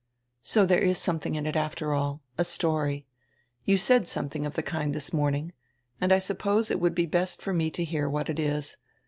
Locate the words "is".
0.79-0.97, 8.39-8.77